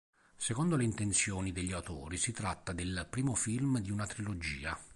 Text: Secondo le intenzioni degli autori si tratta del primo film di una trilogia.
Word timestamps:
Secondo 0.35 0.77
le 0.77 0.83
intenzioni 0.83 1.51
degli 1.51 1.71
autori 1.73 2.17
si 2.17 2.31
tratta 2.31 2.73
del 2.73 3.05
primo 3.07 3.35
film 3.35 3.77
di 3.79 3.91
una 3.91 4.07
trilogia. 4.07 4.75